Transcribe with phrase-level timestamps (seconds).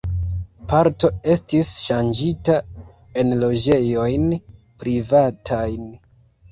[0.71, 2.57] Parto estis ŝanĝita
[3.25, 4.27] en loĝejojn
[4.83, 5.91] privatajn.